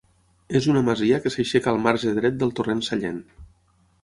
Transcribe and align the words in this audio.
És 0.59 0.67
una 0.71 0.81
masia 0.87 1.19
que 1.25 1.31
s'aixeca 1.35 1.75
el 1.75 1.77
marge 1.85 2.15
dret 2.21 2.41
del 2.41 2.55
torrent 2.61 2.83
Sallent. 2.89 3.23